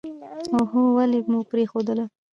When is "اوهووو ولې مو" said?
0.53-1.39